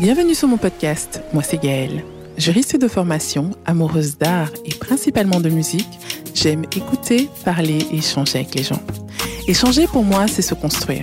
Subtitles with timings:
[0.00, 2.02] Bienvenue sur mon podcast, moi c'est Gaëlle.
[2.38, 5.90] Juriste de formation, amoureuse d'art et principalement de musique,
[6.34, 8.80] j'aime écouter, parler et échanger avec les gens.
[9.46, 11.02] Échanger pour moi, c'est se construire.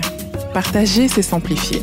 [0.52, 1.82] Partager, c'est s'amplifier.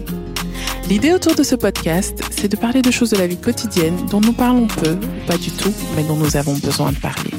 [0.90, 4.20] L'idée autour de ce podcast, c'est de parler de choses de la vie quotidienne dont
[4.20, 7.32] nous parlons peu, pas du tout, mais dont nous avons besoin de parler.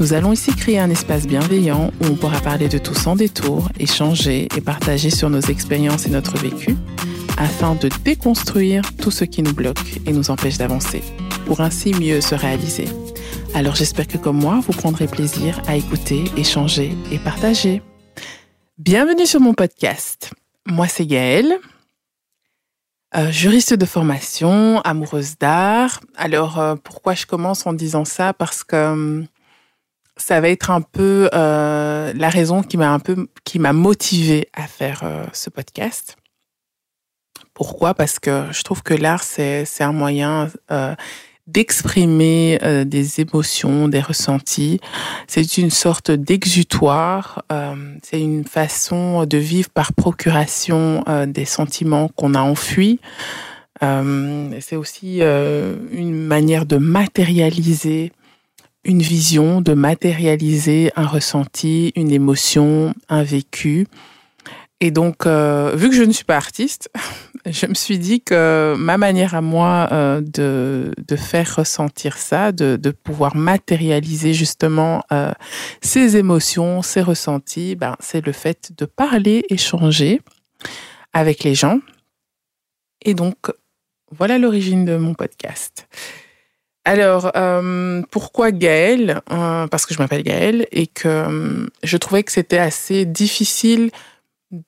[0.00, 3.70] Nous allons ici créer un espace bienveillant où on pourra parler de tout sans détour,
[3.80, 6.76] échanger et partager sur nos expériences et notre vécu
[7.42, 11.02] afin de déconstruire tout ce qui nous bloque et nous empêche d'avancer,
[11.44, 12.84] pour ainsi mieux se réaliser.
[13.52, 17.82] Alors j'espère que comme moi, vous prendrez plaisir à écouter, échanger et partager.
[18.78, 20.30] Bienvenue sur mon podcast.
[20.66, 21.58] Moi c'est Gaëlle,
[23.16, 26.00] euh, juriste de formation, amoureuse d'art.
[26.14, 28.32] Alors euh, pourquoi je commence en disant ça?
[28.32, 29.26] Parce que hum,
[30.16, 33.00] ça va être un peu euh, la raison qui m'a un
[33.42, 36.16] qui m'a motivée à faire ce podcast.
[37.54, 37.94] Pourquoi?
[37.94, 40.94] Parce que je trouve que l'art, c'est, un moyen euh,
[41.46, 44.80] d'exprimer euh, des émotions, des ressentis.
[45.26, 47.44] C'est une sorte d'exutoire.
[47.52, 53.00] Euh, c'est une façon de vivre par procuration des sentiments qu'on a enfuis.
[53.80, 58.12] C'est aussi une manière de matérialiser
[58.84, 63.88] une vision, de matérialiser un ressenti, une émotion, un vécu.
[64.80, 66.90] Et donc, vu que je ne suis pas artiste,
[67.46, 72.76] je me suis dit que ma manière à moi euh, de, faire ressentir ça, de,
[72.76, 75.32] de pouvoir matérialiser justement euh,
[75.80, 80.20] ces émotions, ces ressentis, ben, c'est le fait de parler, échanger
[81.12, 81.80] avec les gens.
[83.04, 83.36] Et donc,
[84.16, 85.88] voilà l'origine de mon podcast.
[86.84, 92.58] Alors, euh, pourquoi Gaëlle Parce que je m'appelle Gaëlle et que je trouvais que c'était
[92.58, 93.90] assez difficile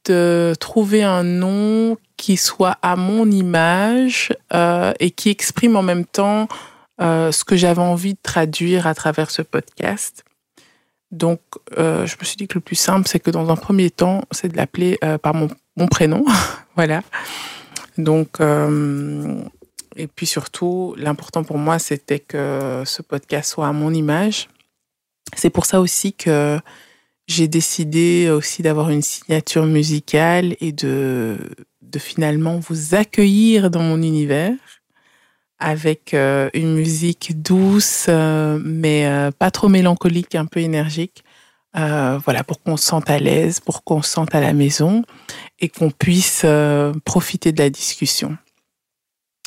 [0.06, 6.06] de trouver un nom qui soit à mon image euh, et qui exprime en même
[6.06, 6.48] temps
[7.00, 10.24] euh, ce que j'avais envie de traduire à travers ce podcast.
[11.10, 11.40] Donc,
[11.76, 14.22] euh, je me suis dit que le plus simple, c'est que dans un premier temps,
[14.30, 16.24] c'est de l'appeler par mon, mon prénom.
[16.76, 17.02] voilà.
[17.98, 18.38] Donc,
[19.96, 24.48] et puis surtout, l'important pour moi, c'était que ce podcast soit à mon image.
[25.36, 26.58] C'est pour ça aussi que
[27.26, 31.38] j'ai décidé aussi d'avoir une signature musicale et de,
[31.82, 34.56] de finalement vous accueillir dans mon univers
[35.58, 41.24] avec euh, une musique douce, euh, mais euh, pas trop mélancolique, un peu énergique.
[41.76, 45.02] Voilà, pour qu'on se sente à l'aise, pour qu'on se sente à la maison
[45.58, 46.46] et qu'on puisse
[47.04, 48.38] profiter de la discussion.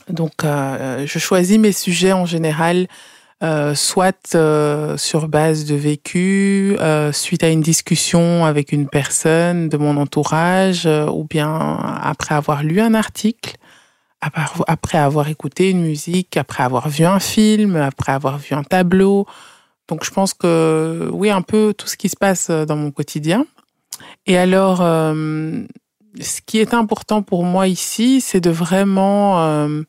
[0.09, 2.89] Donc, je choisis mes sujets en général
[3.43, 9.69] euh, soit euh, sur base de vécu, euh, suite à une discussion avec une personne
[9.69, 13.57] de mon entourage, euh, ou bien après avoir lu un article,
[14.21, 19.27] après avoir écouté une musique, après avoir vu un film, après avoir vu un tableau.
[19.87, 23.45] Donc je pense que oui, un peu tout ce qui se passe dans mon quotidien.
[24.25, 25.63] Et alors, euh,
[26.19, 29.83] ce qui est important pour moi ici, c'est de vraiment euh,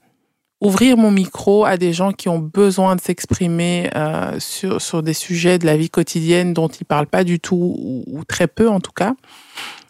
[0.60, 5.14] ouvrir mon micro à des gens qui ont besoin de s'exprimer euh, sur, sur des
[5.14, 8.68] sujets de la vie quotidienne dont ils parlent pas du tout, ou, ou très peu
[8.68, 9.14] en tout cas,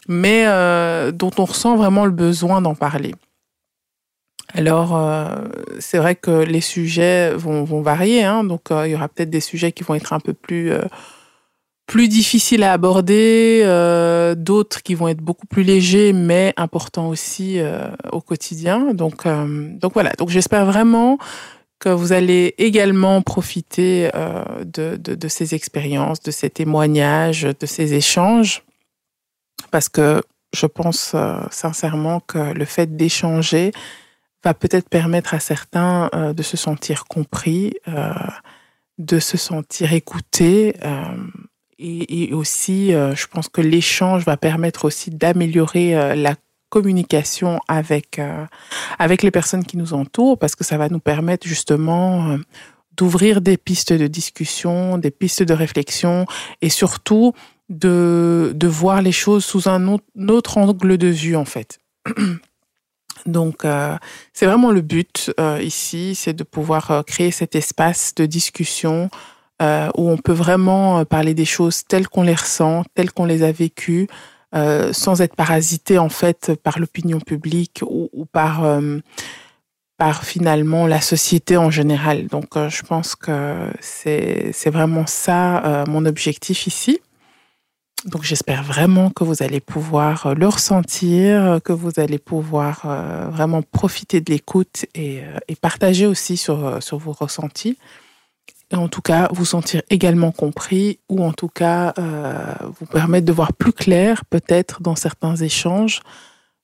[0.07, 3.15] mais euh, dont on ressent vraiment le besoin d'en parler.
[4.53, 5.45] Alors, euh,
[5.79, 9.29] c'est vrai que les sujets vont, vont varier, hein, donc euh, il y aura peut-être
[9.29, 10.81] des sujets qui vont être un peu plus euh,
[11.89, 17.59] plus difficiles à aborder, euh, d'autres qui vont être beaucoup plus légers, mais importants aussi
[17.59, 18.93] euh, au quotidien.
[18.93, 20.11] Donc, euh, donc voilà.
[20.19, 21.17] Donc j'espère vraiment
[21.79, 27.65] que vous allez également profiter euh, de, de, de ces expériences, de ces témoignages, de
[27.65, 28.61] ces échanges,
[29.71, 30.21] parce que
[30.53, 33.71] je pense euh, sincèrement que le fait d'échanger
[34.43, 38.13] va peut-être permettre à certains euh, de se sentir compris, euh,
[38.99, 40.75] de se sentir écoutés.
[40.85, 41.15] Euh,
[41.79, 46.35] et, aussi, euh, je pense que l'échange va permettre aussi d'améliorer euh, la
[46.67, 48.45] communication avec euh,
[48.99, 52.37] avec les personnes qui nous entourent parce que ça va nous permettre justement
[52.95, 56.27] d'ouvrir des pistes de discussion, des pistes de réflexion
[56.61, 57.33] et surtout
[57.69, 61.79] de de voir les choses sous un autre, angle de vue en fait.
[63.25, 63.65] Donc,
[64.33, 69.09] c'est vraiment le but ici, c'est de pouvoir créer cet espace de discussion
[69.61, 73.25] euh, où on peut vraiment euh, parler des choses telles qu'on les ressent, telles qu'on
[73.25, 74.07] les a vécues,
[74.55, 78.65] euh, sans être parasité en fait par l'opinion publique ou, par
[79.97, 82.27] par finalement la société en général.
[82.27, 86.99] Donc, je pense que c'est c'est vraiment ça mon objectif ici.
[88.05, 92.87] Donc j'espère vraiment que vous allez pouvoir le ressentir, que vous allez pouvoir
[93.29, 97.77] vraiment profiter de l'écoute et, et, partager aussi sur, sur vos ressentis.
[98.71, 103.25] Et en tout cas, vous sentir également compris ou en tout cas euh, vous permettre
[103.25, 106.01] de voir plus clair peut-être dans certains échanges,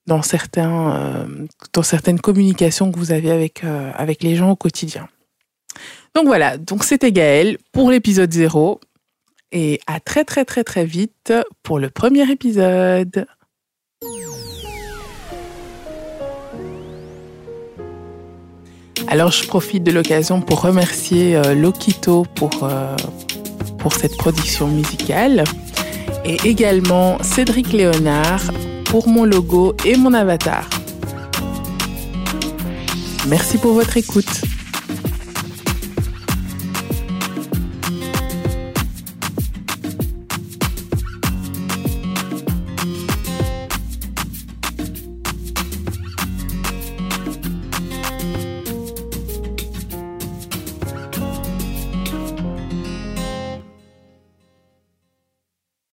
[0.06, 0.22] dans,
[0.58, 1.26] euh,
[1.82, 5.08] certaines communications que vous avez avec, euh, avec les gens au quotidien.
[6.14, 8.80] Donc voilà, donc c'était Gaël pour l'épisode 0
[9.52, 13.26] et à très très très très vite pour le premier épisode.
[19.16, 22.98] Alors je profite de l'occasion pour remercier euh, Lokito euh,
[23.78, 25.46] pour cette production musicale
[26.26, 28.42] et également Cédric Léonard
[28.84, 30.70] pour mon logo et mon avatar.
[33.30, 34.42] Merci pour votre écoute.